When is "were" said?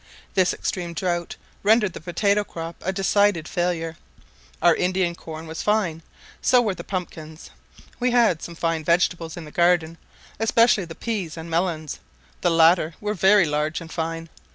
6.59-6.73, 12.99-13.13